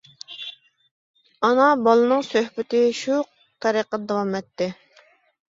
[1.47, 3.19] ئانا بالىنىڭ سۆھبىتى شۇ
[3.67, 4.73] تەرىقىدە داۋام ئەتتى.